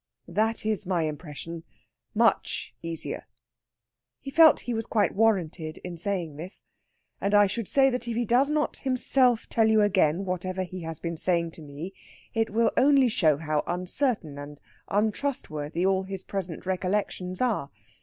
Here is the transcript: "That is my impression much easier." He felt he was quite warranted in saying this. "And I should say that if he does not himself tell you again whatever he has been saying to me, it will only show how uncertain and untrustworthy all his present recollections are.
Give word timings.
"That 0.27 0.65
is 0.65 0.87
my 0.87 1.03
impression 1.03 1.63
much 2.15 2.73
easier." 2.81 3.27
He 4.19 4.31
felt 4.31 4.61
he 4.61 4.73
was 4.73 4.87
quite 4.87 5.13
warranted 5.13 5.77
in 5.83 5.95
saying 5.95 6.37
this. 6.37 6.63
"And 7.21 7.35
I 7.35 7.45
should 7.45 7.67
say 7.67 7.91
that 7.91 8.07
if 8.07 8.15
he 8.15 8.25
does 8.25 8.49
not 8.49 8.77
himself 8.77 9.47
tell 9.47 9.67
you 9.67 9.81
again 9.83 10.25
whatever 10.25 10.63
he 10.63 10.81
has 10.81 10.99
been 10.99 11.17
saying 11.17 11.51
to 11.51 11.61
me, 11.61 11.93
it 12.33 12.49
will 12.49 12.71
only 12.77 13.09
show 13.09 13.37
how 13.37 13.61
uncertain 13.67 14.39
and 14.39 14.59
untrustworthy 14.87 15.85
all 15.85 16.01
his 16.01 16.23
present 16.23 16.65
recollections 16.65 17.39
are. 17.39 17.69